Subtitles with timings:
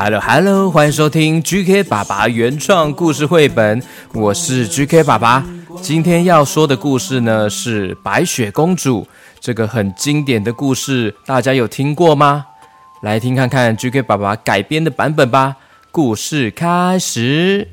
[0.00, 3.82] Hello Hello，欢迎收听 GK 爸爸原创故事绘本，
[4.14, 5.44] 我是 GK 爸爸。
[5.82, 9.04] 今天要说的故事呢是白雪公主，
[9.40, 12.46] 这个很经典的故事，大家有听过吗？
[13.02, 15.56] 来听看看 GK 爸爸改编的版本吧。
[15.90, 17.66] 故事开始。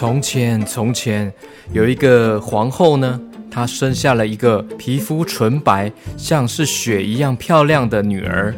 [0.00, 1.30] 从前，从前
[1.74, 3.20] 有一个皇后呢，
[3.50, 8.54] 她生下了一个皮肤纯白，像是雪一样漂亮的女儿，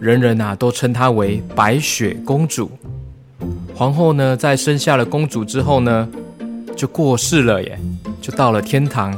[0.00, 2.70] 人人啊都称她为白雪公主。
[3.74, 6.08] 皇后呢，在生下了公主之后呢，
[6.74, 7.78] 就过世了耶，
[8.22, 9.14] 就到了天堂。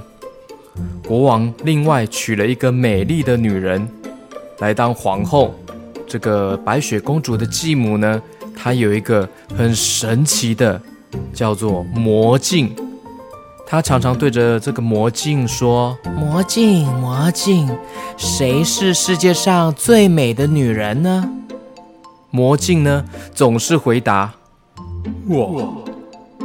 [1.06, 3.88] 国王另外娶了一个美丽的女人
[4.58, 5.54] 来当皇后。
[6.08, 8.20] 这个白雪公主的继母呢，
[8.56, 10.82] 她有一个很神奇的。
[11.32, 12.74] 叫做魔镜。
[13.66, 17.68] 他常常对着这个魔镜说：“魔镜，魔镜，
[18.18, 21.30] 谁是世界上最美的女人呢？
[22.30, 23.04] 魔镜呢，
[23.34, 24.30] 总是回答
[25.26, 25.84] ：“我，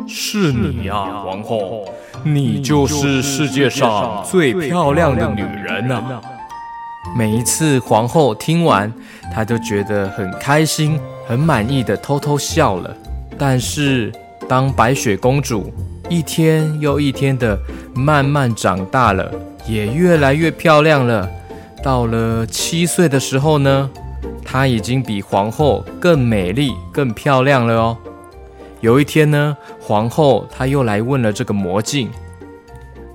[0.08, 1.84] 是你呀、啊，皇后，
[2.24, 6.22] 你就是世界上最漂亮的女人啊！”
[7.18, 8.94] 每一次皇后听完，
[9.34, 10.98] 她都觉得很开心、
[11.28, 12.96] 很满意的偷偷笑了。
[13.38, 14.12] 但是，
[14.48, 15.74] 当白雪公主
[16.10, 17.60] 一天又一天的
[17.94, 19.30] 慢慢长大了，
[19.68, 21.30] 也越来越漂亮了。
[21.84, 23.90] 到了七岁的时候呢，
[24.46, 27.98] 她已经比皇后更美丽、更漂亮了哦。
[28.80, 32.10] 有一天呢，皇后她又来问了这个魔镜：“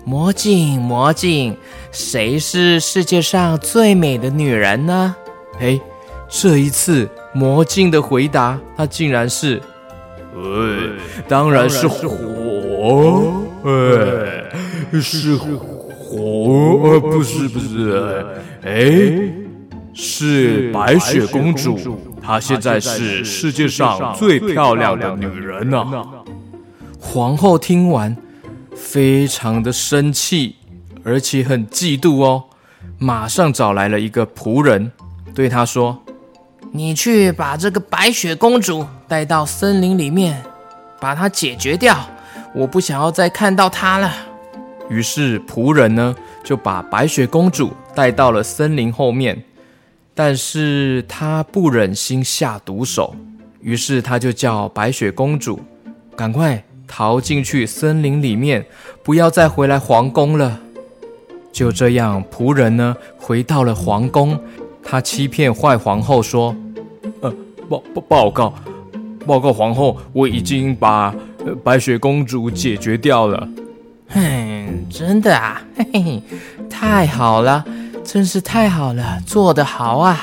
[0.04, 1.56] 魔镜，魔镜，
[1.90, 5.16] 谁是世界上最美的女人呢？”
[5.60, 5.80] 哎，
[6.28, 9.62] 这一次魔镜的回答，她竟然是。
[10.34, 10.94] 呃，
[11.28, 14.44] 当然是火，呃，
[15.00, 16.18] 是火，
[16.82, 18.24] 呃，不是不是，
[18.62, 19.30] 哎，
[19.92, 21.78] 是白雪公主，
[22.22, 25.86] 她现在是世界上最漂亮的女人呢、
[26.98, 28.16] 皇后听完，
[28.74, 30.56] 非常的生气，
[31.04, 32.44] 而且很嫉妒哦，
[32.98, 34.90] 马上找来了一个仆人，
[35.34, 36.01] 对她说。
[36.74, 40.42] 你去把这个白雪公主带到森林里面，
[40.98, 41.94] 把她解决掉。
[42.54, 44.10] 我不想要再看到她了。
[44.88, 49.44] 于是仆人呢就把白雪公主带到了森林后面，
[50.14, 53.14] 但是他不忍心下毒手，
[53.60, 55.60] 于是他就叫白雪公主
[56.16, 58.64] 赶快逃进去森林里面，
[59.02, 60.58] 不要再回来皇宫了。
[61.52, 64.40] 就这样，仆人呢回到了皇宫。
[64.84, 66.54] 他欺骗坏皇后说
[67.22, 67.32] ：“呃，
[67.68, 68.54] 报报报告，
[69.26, 71.14] 报告皇后，我已经把、
[71.46, 73.48] 呃、白雪公主解决掉了。”
[74.08, 76.22] 嘿，真的啊，嘿嘿，
[76.68, 77.64] 太好了，
[78.04, 80.20] 真是太好了，做得好啊！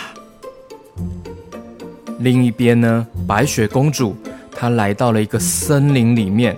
[2.19, 4.15] 另一边呢，白雪公主
[4.51, 6.55] 她来到了一个森林里面，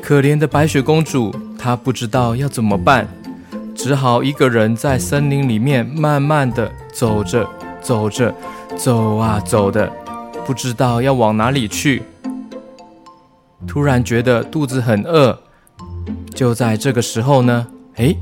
[0.00, 3.08] 可怜的白雪公主，她不知道要怎么办。
[3.82, 7.48] 只好一个人在森林里面慢慢的走着，
[7.80, 8.34] 走着，
[8.76, 9.90] 走啊走的，
[10.44, 12.02] 不知道要往哪里去。
[13.66, 15.38] 突然觉得肚子很饿，
[16.34, 17.66] 就在这个时候呢，
[17.96, 18.14] 哎，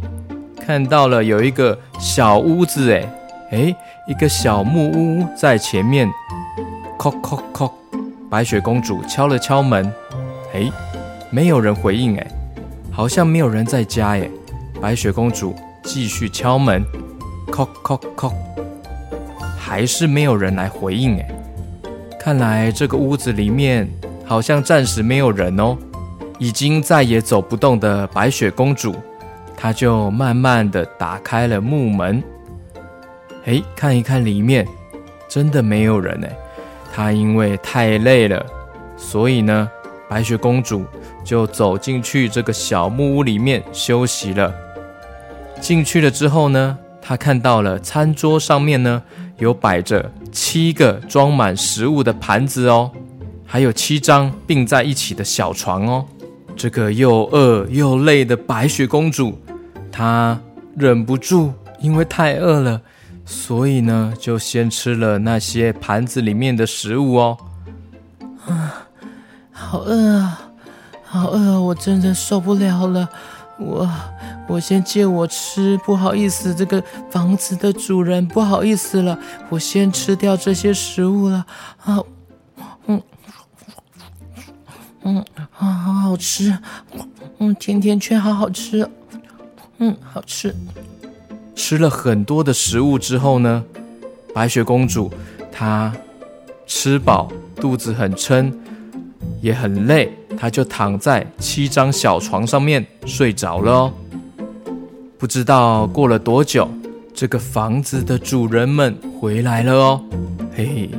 [0.65, 3.13] 看到了有一个小屋子，哎，
[3.51, 3.77] 哎，
[4.07, 6.09] 一个小木屋在前面，
[6.97, 7.69] 叩叩叩，
[8.31, 9.93] 白雪公主敲了敲门，
[10.55, 10.71] 哎，
[11.31, 12.27] 没有人回应，哎，
[12.93, 14.31] 好像没有人在家，哎。
[14.81, 16.85] 白雪公主继续敲门，
[17.51, 18.33] 叩叩叩，
[19.59, 21.19] 还是没有人来回应。
[21.19, 21.29] 哎，
[22.19, 23.89] 看来这个屋子里面
[24.25, 25.77] 好像暂时没有人哦。
[26.39, 28.95] 已经再也走不动的白雪公主，
[29.57, 32.23] 她就慢慢的打开了木门。
[33.45, 34.65] 哎，看一看里面，
[35.29, 36.31] 真的没有人哎。
[36.95, 38.47] 她因为太累了，
[38.97, 39.69] 所以呢，
[40.09, 40.85] 白雪公主
[41.25, 44.55] 就走进去这个小木屋里面休息了。
[45.61, 49.03] 进去了之后呢，他看到了餐桌上面呢
[49.39, 52.91] 有摆着七个装满食物的盘子哦，
[53.45, 56.07] 还有七张并在一起的小床哦。
[56.57, 59.39] 这个又饿又累的白雪公主，
[59.93, 60.39] 她
[60.77, 62.81] 忍不住，因为太饿了，
[63.25, 67.39] 所以呢，就先吃了那些盘子里面的食物哦。
[68.47, 68.89] 啊，
[69.53, 70.41] 好饿啊，
[71.05, 73.09] 好饿啊，我真的受不了了。
[73.59, 73.89] 我
[74.49, 79.17] 我先借我吃，不好意思，这个房子的主人，不好意思了，
[79.51, 81.47] 我先吃掉这些食物了。
[81.85, 82.01] 啊，
[82.87, 83.01] 嗯。
[85.05, 85.25] 嗯
[85.57, 86.59] 啊，好好吃，
[87.39, 88.89] 嗯，甜甜圈好好吃，
[89.79, 90.55] 嗯，好吃。
[91.55, 93.65] 吃了很多的食物之后呢，
[94.35, 95.11] 白雪公主
[95.53, 95.93] 她
[96.67, 98.53] 吃饱，肚子很撑，
[99.41, 103.93] 也很累，她就躺在七张小床上面睡着了哦。
[105.19, 106.71] 不知道过了多久，
[107.13, 110.01] 这个房子的主人们回来了哦，
[110.55, 110.91] 嘿嘿，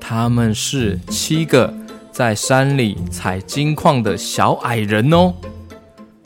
[0.00, 1.72] 他们是七个。
[2.10, 5.34] 在山里采金矿的小矮人哦，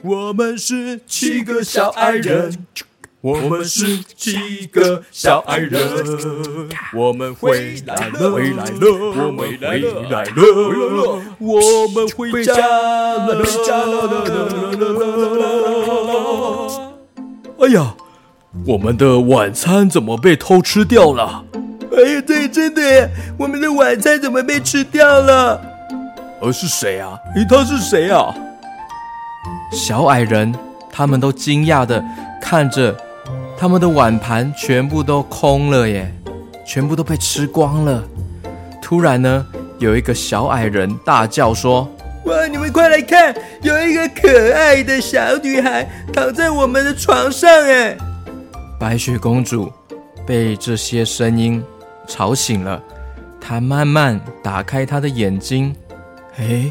[0.00, 2.64] 我们是七个小矮人，
[3.20, 5.78] 我们是七个小矮人，
[6.94, 10.32] 我们回来了，回来了，我们回来了，
[11.38, 15.21] 我们回家了，回家了。
[17.62, 17.94] 哎呀，
[18.66, 21.44] 我们的晚餐怎么被偷吃掉了？
[21.96, 25.60] 哎呀，对，真的耶，我们的晚餐怎么被吃掉了？
[26.40, 27.16] 而是谁啊？
[27.36, 28.34] 诶，他是谁啊？
[29.70, 30.52] 小矮人
[30.90, 32.02] 他们都惊讶的
[32.40, 32.96] 看着，
[33.56, 36.12] 他们的碗盘全部都空了耶，
[36.66, 38.02] 全部都被吃光了。
[38.82, 39.46] 突然呢，
[39.78, 41.88] 有一个小矮人大叫说
[42.24, 47.96] ：“哇，你们快来看，有一个可爱的小女孩躺在我们的床上！”哎，
[48.78, 49.72] 白雪公主
[50.24, 51.62] 被这些声音
[52.06, 52.80] 吵醒了，
[53.40, 55.74] 她慢慢打开她的眼睛。
[56.36, 56.70] 哎，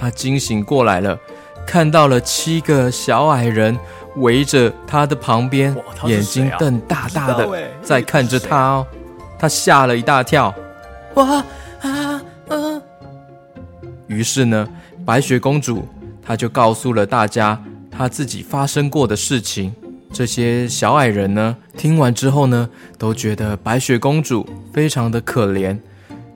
[0.00, 1.18] 她惊醒过来了，
[1.66, 3.78] 看到了七个小矮人
[4.16, 7.46] 围着她的旁边，眼睛瞪大大的
[7.82, 8.86] 在看着她哦。
[9.38, 10.54] 她吓了一大跳，
[11.14, 11.44] 哇！
[14.18, 14.68] 于是呢，
[15.06, 15.86] 白雪公主
[16.20, 19.72] 她就告诉了大家她自己发生过的事情。
[20.12, 22.68] 这些小矮人呢，听完之后呢，
[22.98, 25.78] 都觉得白雪公主非常的可怜，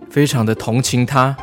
[0.09, 1.37] 非常的同情她。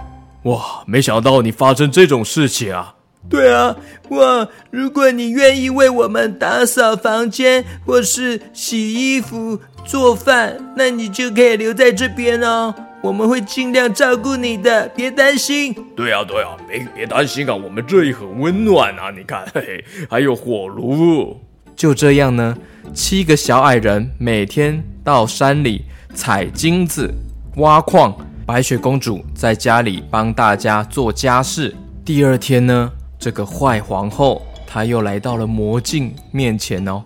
[0.44, 0.82] 哇！
[0.86, 2.96] 没想到你发生这种事情啊！
[3.28, 3.76] 对啊，
[4.12, 4.48] 哇！
[4.72, 12.74] 如果你愿意为我们打扫房间，或是洗衣服、做饭，那你就可以留在这边哦。
[13.02, 15.74] 我们会尽量照顾你的，别担心。
[15.96, 19.10] 对啊，对啊，别别担心啊，我们这里很温暖啊！
[19.10, 21.40] 你看，嘿 嘿，还有火炉。
[21.76, 22.58] 就这样呢，
[22.94, 27.10] 七个小矮人每天到山里采金子、
[27.56, 28.14] 挖矿。
[28.46, 31.74] 白雪公主在家里帮大家做家事。
[32.04, 37.04] 第二天呢，这个坏皇后她又来到了魔镜面前哦。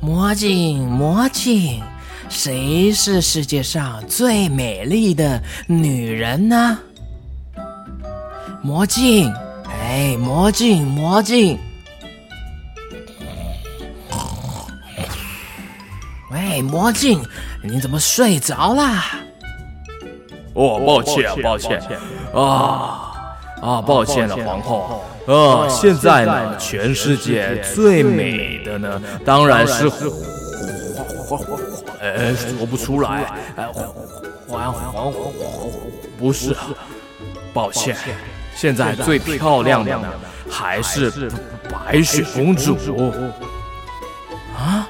[0.00, 1.82] 魔镜，魔镜，
[2.30, 6.78] 谁是世界上最美丽的女人呢？
[8.62, 9.30] 魔镜，
[9.68, 11.58] 哎，魔镜，魔镜。
[16.30, 17.20] 喂，魔镜，
[17.64, 19.16] 你怎么睡着啦？
[20.54, 21.82] 哦，抱歉，抱歉，
[22.32, 23.10] 啊
[23.60, 25.02] 啊，抱歉了，皇后。
[25.26, 30.08] 啊，现在呢，全世界最美的呢，当然是皇
[31.28, 31.58] 皇皇
[32.36, 33.24] 说不出来，
[33.56, 33.66] 哎，
[34.46, 35.22] 皇皇皇皇
[36.18, 36.56] 不是，
[37.52, 37.96] 抱歉，
[38.54, 39.98] 现在最漂亮的
[40.48, 41.30] 还是
[41.70, 42.76] 白雪公主。
[44.56, 44.88] 啊？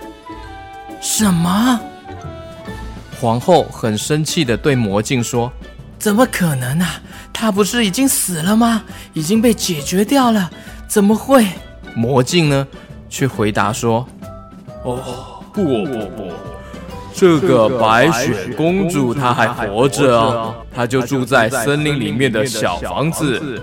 [1.01, 1.81] 什么？
[3.21, 5.53] 皇后很生气的对魔镜说
[5.99, 6.87] ：“怎么可能呢？
[7.33, 8.83] 她不是已经死了吗？
[9.13, 10.51] 已经被解决掉了，
[10.89, 11.47] 怎么会？”
[11.95, 12.67] 魔镜呢，
[13.09, 14.07] 却回答说
[14.85, 16.33] ：“哦，不不不，
[17.13, 23.61] 这个白雪公主她还活着啊，她就住在森林里面的小房子。”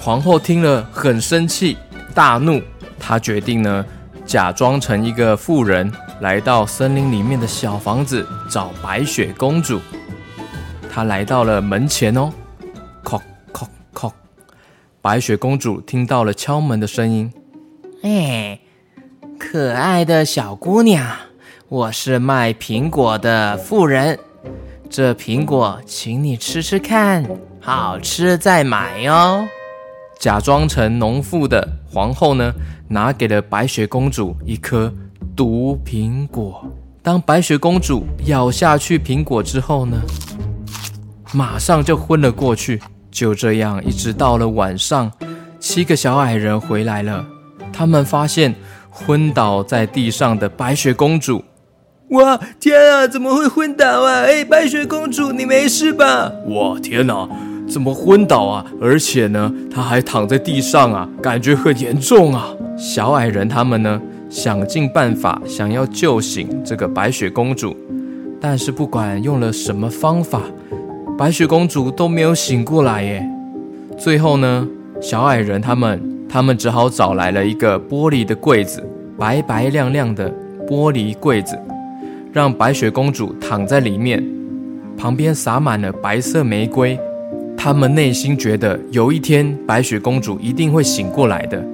[0.00, 1.76] 皇后听了很生气，
[2.14, 2.62] 大怒，
[2.98, 3.84] 她决定呢，
[4.24, 5.92] 假装成一个妇人。
[6.20, 9.78] 来到森林里面的小房子找白雪公主，
[10.90, 12.32] 她来到了门前哦，
[13.04, 13.20] 叩
[13.52, 14.10] 叩叩，
[15.02, 17.30] 白雪公主听到了敲门的声音。
[18.02, 18.60] 哎，
[19.38, 21.06] 可爱的小姑娘，
[21.68, 24.16] 我是卖苹果的富人，
[24.88, 27.28] 这苹果请你吃吃看，
[27.60, 29.44] 好吃再买哟。
[30.16, 32.54] 假装成农妇的皇后呢，
[32.86, 34.92] 拿给了白雪公主一颗。
[35.34, 36.64] 毒苹果，
[37.02, 40.00] 当白雪公主咬下去苹果之后呢，
[41.32, 42.80] 马上就昏了过去。
[43.10, 45.10] 就这样，一直到了晚上，
[45.58, 47.26] 七个小矮人回来了，
[47.72, 48.54] 他们发现
[48.88, 51.42] 昏倒在地上的白雪公主。
[52.10, 54.22] 哇，天啊，怎么会昏倒啊？
[54.22, 56.30] 哎，白雪公主，你没事吧？
[56.48, 57.28] 哇，天哪，
[57.68, 58.64] 怎么昏倒啊？
[58.80, 62.48] 而且呢，她还躺在地上啊，感觉很严重啊。
[62.76, 64.00] 小矮人他们呢？
[64.28, 67.76] 想尽办法想要救醒这个白雪公主，
[68.40, 70.42] 但是不管用了什么方法，
[71.16, 73.24] 白雪公主都没有醒过来耶。
[73.96, 74.66] 最后呢，
[75.00, 78.84] 小矮人他们他们只好找来了一个玻璃的柜子，
[79.16, 80.28] 白白亮亮的
[80.68, 81.56] 玻璃柜子，
[82.36, 84.22] 让白雪公主躺在里面，
[84.94, 87.00] 旁边洒满了白色玫瑰。
[87.56, 91.64] 他们内心觉得有一天白雪公主一定会醒过来的。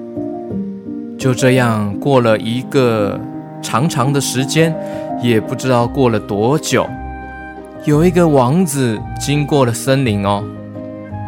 [1.19, 3.21] 就这样过了一个
[3.61, 4.73] 长长的时间，
[5.21, 6.87] 也不知道过了多久，
[7.85, 10.45] 有一个王子经过了森林哦，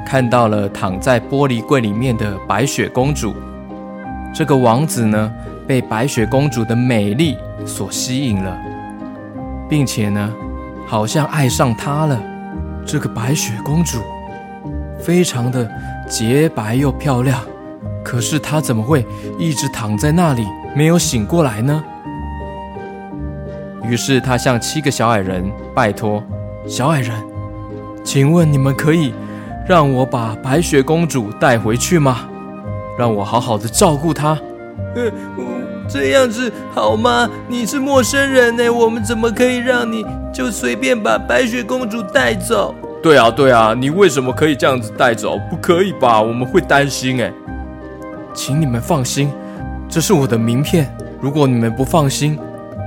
[0.07, 3.35] 看到了躺在玻璃柜里面的白雪公主。
[4.33, 5.29] 这个王子呢，
[5.67, 7.37] 被白雪公主的美丽
[7.67, 8.57] 所吸引了，
[9.75, 10.33] 并且呢，
[10.87, 12.17] 好像爱上她了。
[12.87, 13.99] 这个白雪公主
[15.01, 15.69] 非常的
[16.09, 17.41] 洁白又漂亮。
[18.05, 19.05] 可是她怎么会
[19.37, 21.83] 一直躺在那里没有醒过来呢？
[23.83, 26.23] 于是他向七个小矮人拜托
[26.69, 27.13] ：“小矮人，
[28.05, 29.13] 请问你们可以
[29.67, 32.29] 让我把白雪公主带回去吗？
[32.97, 34.39] 让我好好的照顾她。”，
[35.89, 37.29] 这样子好吗？
[37.49, 42.75] 你是陌生人呢，我们怎么可以让你就随便把白雪公主带走？
[43.03, 45.39] 对啊，对啊，你为什么可以这样子带走？
[45.51, 46.21] 不可以吧？
[46.21, 47.33] 我们会担心哎。
[48.33, 49.31] 请你们放心，
[49.89, 50.91] 这是我的名片。
[51.21, 52.39] 如果你们不放心，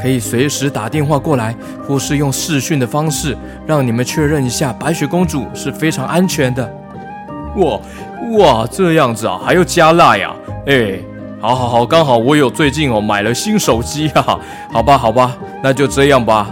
[0.02, 1.56] 可以随时打电话过来，
[1.88, 6.70] 或是用视讯的方式，让你们确认一下白雪公主是非常安全的。
[7.56, 7.80] 哇
[8.38, 10.34] 哇，这样子啊，还要加辣呀？
[10.66, 11.00] 哎，
[11.40, 14.40] 好好好，刚好我有最近哦买了新手机啊，
[14.74, 16.50] 好吧好吧，那就这样吧。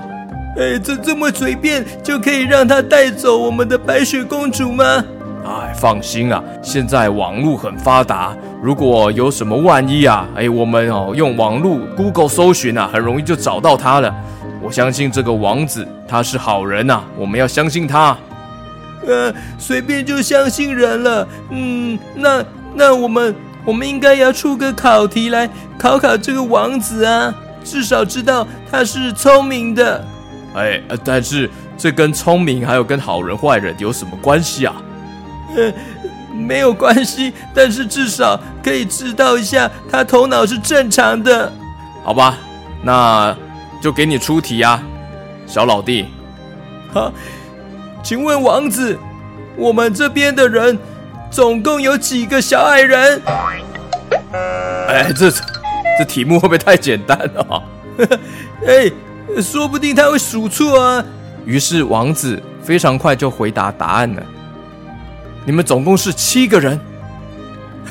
[0.57, 5.03] 哎，这这么随便就可以让他带走我们的白雪公主吗？
[5.43, 14.13] 哎，放心啊，现在网络很发达，如果有什么万一啊，哎，我们哦用网络 Google 搜寻啊，很容易就找到他了。
[14.61, 18.15] 我相信这个王子他是好人呐，我们要相信他。
[19.07, 21.27] 呃，随便就相信人了。
[21.49, 30.05] 嗯，那那我们我们应该要出个考题来考考这个王子啊，至少知道他是聪明的。
[30.53, 34.75] 哎，但是这跟聪明还有跟好人坏人有什么关系啊？
[35.55, 35.73] 呃，
[36.31, 41.51] 没有关系，但是至少可以知道一下他头脑是正常的，
[42.03, 42.37] 好吧？
[42.83, 43.35] 那
[43.81, 44.81] 就给你出题啊，
[45.47, 46.05] 小老弟。
[46.93, 47.11] 好，
[48.03, 48.97] 请问王子，
[49.57, 50.77] 我们这边的人
[51.35, 53.21] 总共有几个小矮人？
[54.87, 55.29] 哎，这
[55.99, 57.63] 这题目会不会太简单了？
[58.65, 58.89] 哎，
[59.41, 61.03] 说不定他会数错啊。
[61.45, 64.23] 于是王子非常快就回答答案了。
[65.43, 66.79] 你们总共是七个人，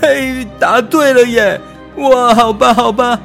[0.01, 1.61] 嘿，答对了耶！
[1.97, 3.21] 哇，好吧，好吧。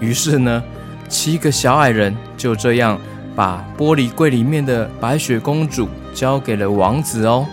[0.00, 0.62] 于是呢，
[1.06, 2.98] 七个小矮人就这样
[3.36, 7.46] 把玻璃柜里面的白雪公主交给了王子哦。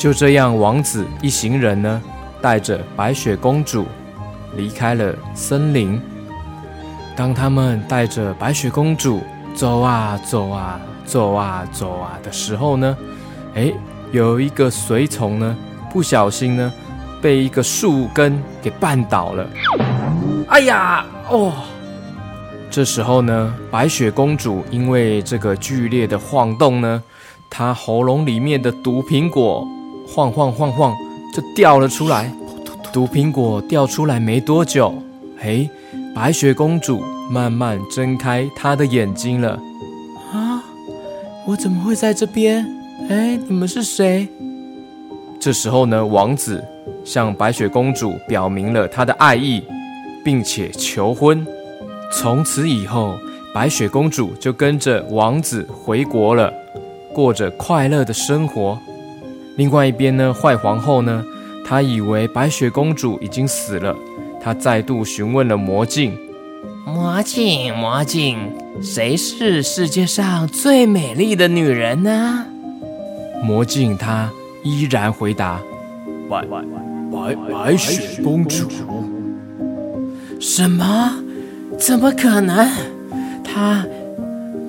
[0.00, 2.00] 就这样，王子一行人呢，
[2.40, 3.84] 带着白雪公主
[4.56, 6.00] 离开了森林。
[7.14, 9.20] 当他们带着白雪公主
[9.54, 12.96] 走啊走啊走啊走啊的时候呢，
[13.54, 13.70] 哎。
[14.10, 15.56] 有一个随从呢，
[15.92, 16.72] 不小心呢，
[17.22, 19.46] 被一个树根给绊倒了。
[20.48, 21.52] 哎呀，哦！
[22.68, 27.00] 这时候呢，白雪公主因为这个剧烈的晃动呢，
[27.48, 29.64] 她喉咙里面的毒苹果
[30.12, 30.96] 晃晃晃晃
[31.32, 32.32] 就掉了出来。
[32.92, 34.92] 毒苹果掉出来没多久，
[35.38, 35.70] 嘿，
[36.12, 37.00] 白雪公主
[37.30, 39.50] 慢慢睁开她的眼睛了。
[40.32, 40.64] 啊，
[41.46, 42.66] 我怎么会在这边？
[43.08, 44.26] 哎，你们是谁？
[45.38, 46.62] 这时候呢，王子
[47.04, 49.62] 向白雪公主表明了他的爱意，
[50.24, 51.46] 并且求婚。
[52.12, 53.14] 从此以后，
[53.54, 56.52] 白雪公主就跟着王子回国了，
[57.14, 58.76] 过着快乐的生活。
[59.56, 61.24] 另外一边呢，坏皇后呢，
[61.64, 63.94] 她以为白雪公主已经死了，
[64.42, 66.16] 她再度询问了魔镜
[66.86, 68.38] ：“魔镜，魔镜，
[68.82, 72.46] 谁是世界上最美丽的女人呢？”
[73.44, 74.30] 魔镜她
[74.62, 75.60] 依然回答
[76.30, 76.44] ：“白
[77.12, 78.68] 白白雪公主。”
[80.40, 81.12] 什么？
[81.78, 82.66] 怎么可能？
[83.44, 83.84] 她，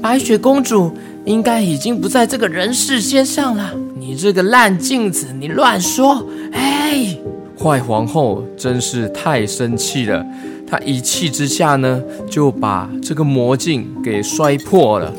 [0.02, 3.74] 白雪公主应该已经不在这个人世间上了。
[4.02, 6.26] 你这个烂镜子，你乱说！
[6.54, 7.16] 哎，
[7.56, 10.26] 坏皇后真是太生气了，
[10.66, 15.14] 她一气之下呢，就把这个魔镜给摔破了。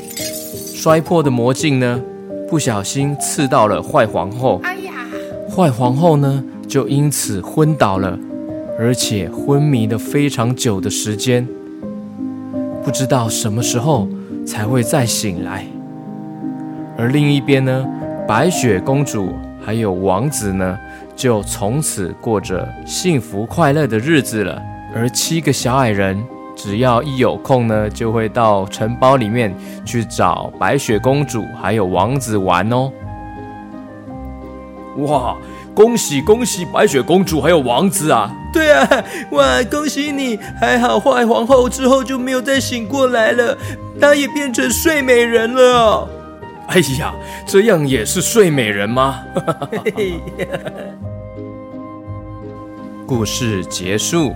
[0.75, 2.01] 摔破的魔镜呢，
[2.49, 4.61] 不小心刺到了坏皇后。
[4.65, 4.93] 哎呀，
[5.49, 8.19] 坏皇后呢，就因此昏倒了，
[8.77, 11.47] 而且昏迷了非常久的时间，
[12.85, 14.09] 不知道什么时候
[14.45, 15.65] 才会再醒来。
[16.99, 17.87] 而另一边呢？
[18.27, 20.79] 白雪公主还有王子呢，
[21.15, 24.61] 就从此过着幸福快乐的日子了。
[24.95, 26.23] 而七个小矮人，
[26.55, 32.93] 只要一有空呢，就会到城堡里面去找白雪公主还有王子玩哦。
[34.99, 35.37] 哇，
[35.75, 38.31] 恭喜恭喜白雪公主还有王子啊！
[38.53, 38.87] 对啊，
[39.31, 40.39] 哇，恭喜你！
[40.61, 43.57] 还好坏皇后之后就没有再醒过来了，
[44.01, 46.09] 她也变成睡美人了。
[46.73, 47.15] 哎呀，
[47.47, 49.23] 这样也是睡美人吗？
[53.07, 54.33] 故事结束。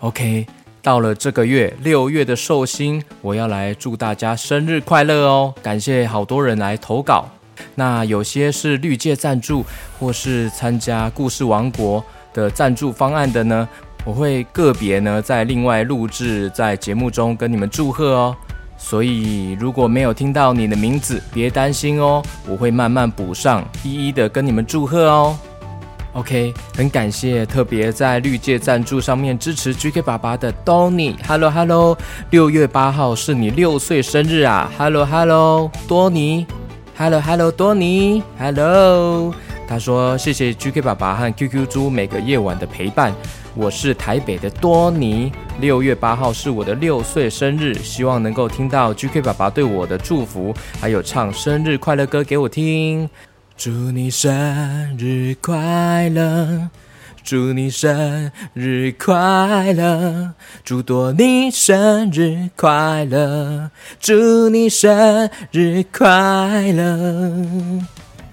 [0.00, 0.46] OK，
[0.82, 5.54] 到了这个月六月的寿星，我要来祝大家生日快乐哦！
[5.62, 7.26] 感谢好多人来投稿。
[7.74, 9.64] 那有些是绿界赞助，
[9.98, 13.68] 或是参加故事王国的赞助方案的呢，
[14.04, 18.36] 我会个别呢在另外录制在节目中跟你们祝贺哦。
[18.76, 25.36] 所以如果没有听到你的名字，别担心哦，我会慢慢补上，一一的跟你们祝贺哦。
[26.14, 31.98] OK，很感谢特别在绿界赞助上面支持 GK 爸爸的 Donny，Hello Hello，
[32.30, 36.46] 六月八号是你六岁生日啊，Hello Hello，多尼。
[36.98, 39.32] Hello，Hello，多尼，Hello。
[39.68, 43.14] 他说：“谢谢 GK 爸爸和 QQ 猪每个夜晚的陪伴。
[43.54, 45.30] 我是台北的多尼，
[45.60, 53.08] 六月八号是我的六岁生日，希望能够听到 GK 爸爸对我的祝福，还有唱生日快乐歌给我听。
[53.56, 56.68] 祝你生日快乐！”
[57.28, 60.32] 祝你生日快乐，
[60.64, 66.08] 祝多尼生日快乐，祝你生日快
[66.72, 67.84] 乐，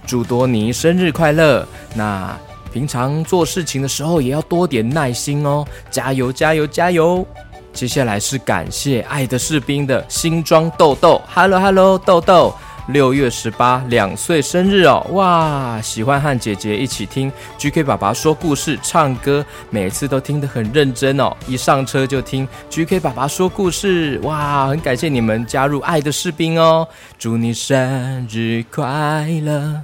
[0.08, 1.68] 祝多尼生日快乐。
[1.94, 2.40] 那
[2.72, 7.28] 平常做事情的时候也要多点耐心哦，加油加油加油！
[7.74, 12.56] 接下来是感谢爱的士兵的新装豆豆，Hello Hello 豆豆。
[12.88, 15.06] 六月十八，两岁生日哦！
[15.14, 21.36] 哇，喜欢和姐姐一起听 GK 爸爸说故事、唱歌，每次都听得很认真哦。
[21.48, 26.88] 一上车就听 GK 爸爸说故事，哇，很感谢你们加入爱的士兵哦！
[27.18, 29.82] 祝你生日快乐，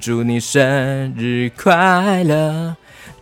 [0.00, 2.74] 祝你生日快乐，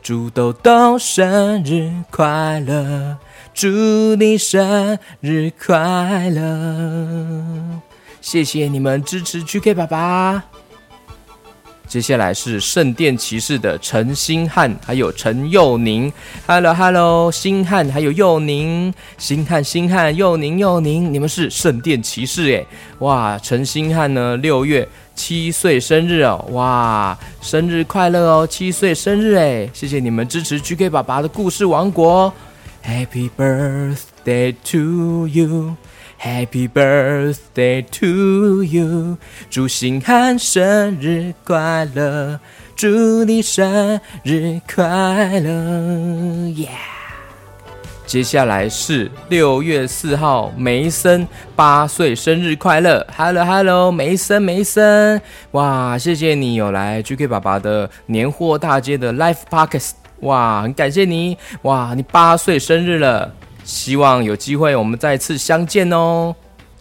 [0.02, 3.18] 祝豆豆生日快乐，
[3.52, 3.68] 祝
[4.16, 7.82] 你生日快乐。
[8.30, 10.44] 谢谢你们支持 GK 爸爸。
[11.86, 16.12] 接下来是圣殿骑士的陈星汉，还有陈佑宁。
[16.46, 22.66] Hello Hello，星汉还有佑宁，星汉星汉，佑宁佑宁，你们是圣殿骑士哎！
[22.98, 24.36] 哇，陈星汉呢？
[24.36, 26.44] 六月七岁生日哦！
[26.50, 28.46] 哇，生日快乐哦！
[28.46, 29.70] 七岁生日哎！
[29.72, 32.30] 谢谢你们支持 GK 爸爸的故事王国。
[32.84, 35.76] Happy birthday to you。
[36.20, 39.16] Happy birthday to you，
[39.48, 42.40] 祝星汉生日快乐，
[42.74, 46.48] 祝你生日快乐。
[46.56, 46.68] 耶
[48.04, 55.20] 接下来是六月四号，梅森八岁生日快乐，Hello Hello，梅森梅森，
[55.52, 63.32] 哇，谢谢你有来 GK 爸爸的年货大街的 Life Pockets，哇，很感谢你，哇，你八岁生日了。
[63.68, 66.34] 希望有机会我们再次相见哦。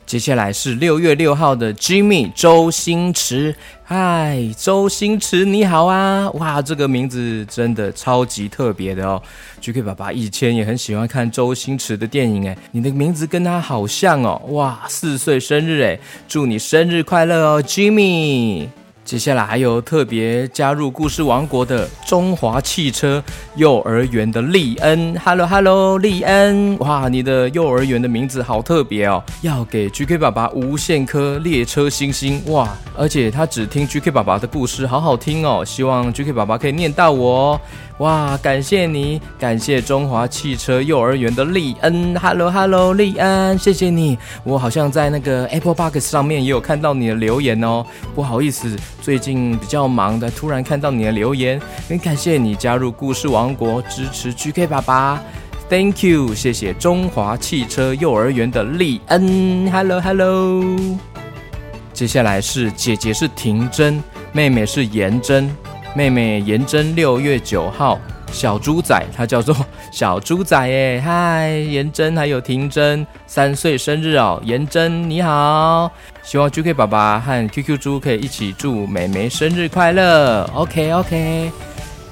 [0.06, 6.30] 接下来是六月六号的 Jimmy 周星驰，嗨，周星驰你好啊！
[6.36, 9.22] 哇，这个名字真的超级特别的哦。
[9.60, 14.42] GK 爸爸以前也很喜欢看周星驰的电影，哎，你的名字跟他好像哦。
[14.52, 18.70] 哇，四岁生日哎，祝你生日快乐哦，Jimmy。
[19.08, 23.24] 接下来还有特别加入故事王国的中华汽车
[23.56, 37.54] 幼儿园的利恩，Hello Hello，利恩，哇，你的幼儿园的名字好特别哦，要给 GK 爸爸无限颗列车星星，哇，而且他只听 GK 爸爸的故事，好好听哦，希望 GK 爸爸可以念到我。
[37.54, 37.62] 哦。
[38.00, 44.16] 哇，感谢你，感谢中华汽车幼儿园的利恩，Hello Hello，利恩，谢谢你。
[44.44, 47.84] 我好像在那个 Apple Box 上面也有看到你的留言哦，
[48.14, 55.20] 不好意思，最近比较忙的，突然看到你的留言，很感谢你加入故事王国，支持 GK 爸爸
[55.68, 60.64] ，Thank you，谢谢中华汽车幼儿园的利恩，Hello Hello。
[61.94, 65.50] 接下来是姐姐是婷真，妹妹是颜真。
[65.96, 68.00] 妹妹颜真六月九号，
[68.32, 69.56] 小猪仔，他叫做
[69.92, 71.02] 小猪仔耶。
[71.06, 80.48] 嗨，颜真还有婷真三岁生日哦，颜真你好，希望 GK 爸爸和 QQ 猪可以一起祝妹妹生日快乐。
[80.54, 81.52] OK OK，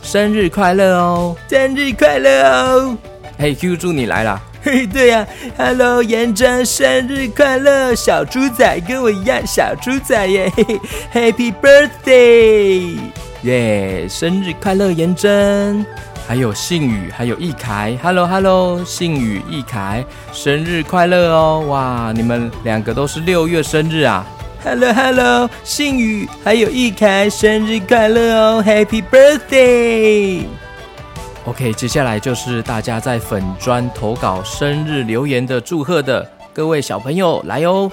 [0.02, 2.98] 生日快乐哦，生日快乐哦。
[3.38, 4.42] 嘿，QQ 猪你来了。
[4.64, 10.52] 嘿，对呀，Hello，颜真生日快乐，小猪仔跟我一样小猪仔耶，
[11.14, 12.98] Happy birthday。
[13.46, 14.08] 耶！
[14.10, 15.86] 生日快乐，颜真！
[16.28, 20.04] 还有信宇，还有易凯，Hello Hello，信宇、易凯，
[20.34, 21.64] 生日快乐哦！
[21.68, 24.26] 哇，你们两个都是六月生日啊
[24.64, 37.92] ！Hello Hello，信宇还有易凯，生日快乐哦！Happy birthday！OK，接下来就是大家在粉砖投稿生日留言的祝贺的各位小朋友来哦。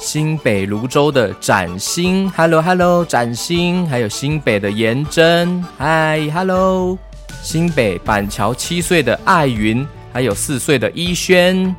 [0.00, 6.96] 新北泸州的展星，Hello Hello，展星，还有新北的颜真，Hi Hello，
[7.42, 11.76] 新北板桥七岁的艾云，还有四岁的依轩，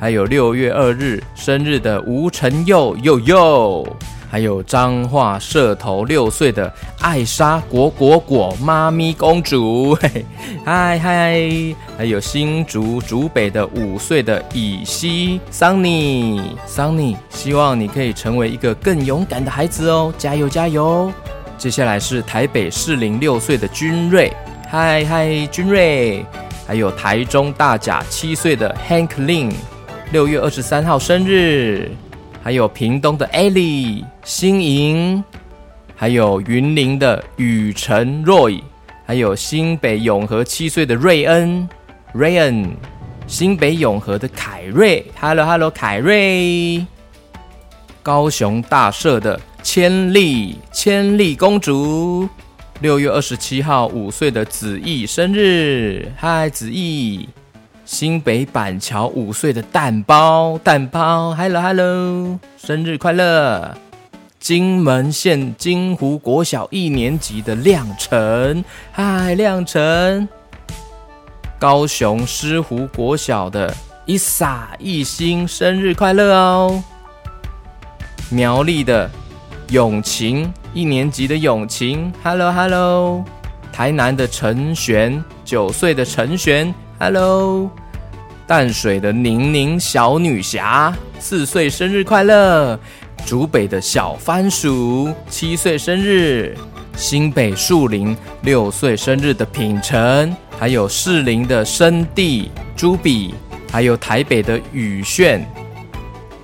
[0.00, 3.96] 还有六月二日生日的吴晨佑佑佑。
[4.30, 9.98] 还有彰化社头六岁的艾莎果果果妈咪公主，
[10.64, 11.74] 嗨嗨！
[11.98, 21.12] 还有新竹竹北的五岁的以西桑尼桑尼，希望你可以成为一个更勇敢的孩子哦，加油加油！
[21.58, 24.32] 接下来是台北适龄六岁的君瑞，
[24.68, 26.24] 嗨嗨君瑞！
[26.68, 29.52] 还有台中大甲七岁的 Hank Lin，
[30.12, 31.90] 六月二十三号生日。
[32.42, 35.22] 还有屏东的艾莉、新莹，
[35.94, 38.62] 还有云林的雨辰 Roy，
[39.04, 41.68] 还有新北永和七岁的瑞恩。
[42.14, 42.70] Ryan，
[43.26, 46.84] 新北永和的凯瑞，Hello Hello 凯瑞，
[48.02, 52.26] 高雄大社的千丽千丽公主，
[52.80, 57.28] 六月二十七号五岁的子毅生日，嗨子毅。
[57.90, 63.76] 新北板桥五岁的蛋包，蛋包，Hello Hello，生日快乐！
[64.38, 70.28] 金门县金湖国小一年级的亮晨，嗨，亮晨！
[71.58, 73.74] 高雄狮湖国小的
[74.06, 76.80] 伊莎一心，生日快乐哦！
[78.30, 79.10] 苗栗的
[79.70, 83.24] 永晴一年级的永晴，Hello Hello！
[83.72, 86.72] 台南的陈璇九岁的陈璇。
[87.02, 87.70] Hello，
[88.50, 92.76] 淡水的宁宁小女侠四岁生日快乐。
[93.24, 96.58] 竹北的小番薯七岁生日。
[96.96, 103.32] 新北树林六岁生日的品成，还有士林的生地朱比，
[103.70, 105.48] 还有台北的宇炫。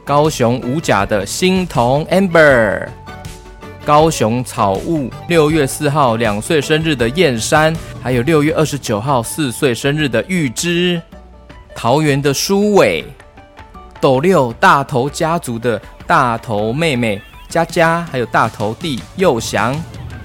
[0.04, 2.86] 高雄五甲的新童 Amber。
[3.84, 11.02] 高雄草悟六月四号两岁生日的燕山，还有六月二十九号四岁生日的玉芝，
[11.76, 13.04] 桃园的舒伟，
[14.00, 19.76] 斗六大头家族的大头妹妹佳佳，还有大头弟佑祥，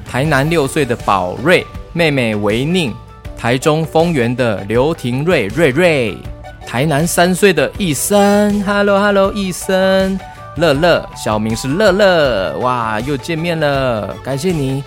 [0.10, 2.96] 台南六岁的宝瑞妹妹维宁，
[3.38, 6.18] 台中丰原的刘廷瑞瑞瑞，
[6.66, 10.18] 台南三岁的一生，Hello Hello 易森。
[10.56, 14.82] 乐乐，小名是乐乐，哇，又见面了，感谢你。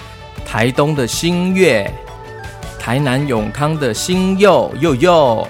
[0.46, 1.90] 台东的新月，
[2.78, 5.48] 台南永康的新佑佑佑，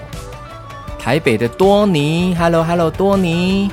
[1.04, 3.70] 台北的多尼，Hello Hello 多尼，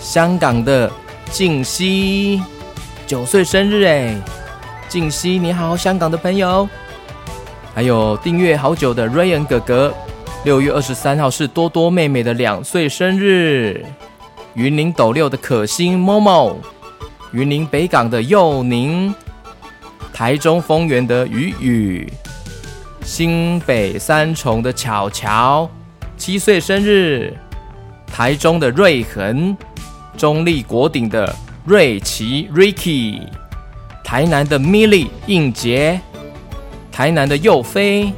[0.00, 0.90] 香港的
[1.30, 2.42] 静熙，
[3.06, 4.16] 九岁生日哎，
[4.88, 6.68] 静熙你好，香港的朋友，
[7.72, 9.94] 还有订阅好久的 Ryan 哥哥，
[10.42, 13.86] 六月二十三号是多多妹妹的两岁生日。
[14.54, 16.56] 云林斗六的可心 Momo，
[17.30, 19.14] 云林北港的佑宁，
[20.12, 22.12] 台中丰原的雨雨，
[23.04, 25.70] 新北三重的巧巧，
[26.18, 27.32] 七岁生日，
[28.06, 29.56] 台中的瑞恒，
[30.16, 33.22] 中立国鼎的瑞奇 Ricky，
[34.02, 36.00] 台南的 Milly 应杰，
[36.90, 38.12] 台南的佑飞，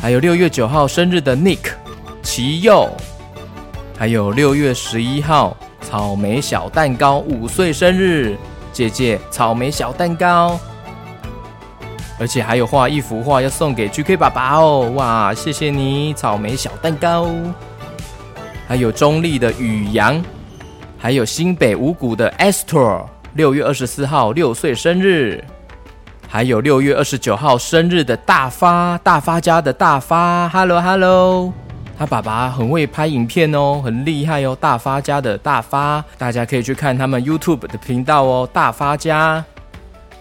[0.00, 1.72] 还有六月九号生日的 Nick
[2.22, 2.88] 齐佑，
[3.96, 8.36] 还有六月十一号草莓小蛋糕五岁生日，
[8.70, 10.60] 姐姐草莓小蛋糕。
[12.20, 17.30] 而且还有画一幅画要送给 GK 爸爸哦，哇，谢谢你，草莓小蛋糕。
[18.68, 20.22] 还有中立的宇阳，
[20.98, 25.42] 还有新北五谷的 Esther，六月二十四号六岁生日。
[26.28, 31.52] 还有六月二十九号生日的大发，大发家的大发，Hello Hello，
[31.98, 39.42] 他爸爸很会拍影片哦，很厉害哦，大发家的大发，大家可以去看他们 YouTube 的频道哦，大发家。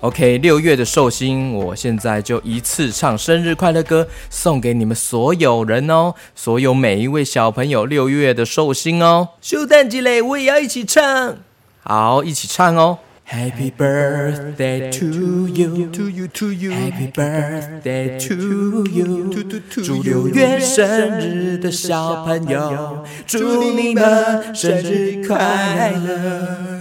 [0.02, 9.30] OK，六月的寿星，我现在就一次唱生日快乐歌，送给你们所有人哦，所有每一位小朋友六月的寿星哦。
[9.42, 11.36] 秀蛋鸡嘞，我也要一起唱。
[11.84, 13.00] 好，一起唱哦。
[13.30, 16.72] Happy birthday to you, To you, to you.
[16.72, 19.30] Happy birthday to you，
[19.84, 26.80] 祝六月生日的小朋友，祝你们生日快乐。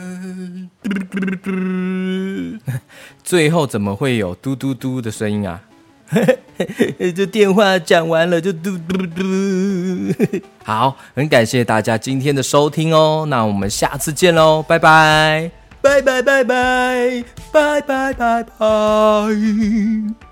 [3.29, 5.61] 最后怎么会有嘟嘟嘟的声音啊？
[7.15, 10.41] 这电话讲完了就嘟嘟嘟。
[10.65, 15.51] 好，很感谢大家今天的收听哦，那我们下次见喽，拜拜，
[15.83, 20.28] 拜拜拜拜拜拜拜拜。